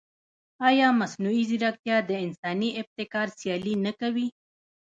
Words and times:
ایا 0.69 0.87
مصنوعي 0.99 1.43
ځیرکتیا 1.49 1.97
د 2.09 2.11
انساني 2.25 2.69
ابتکار 2.81 3.27
سیالي 3.39 3.73
نه 3.85 3.91
کوي؟ 3.99 4.27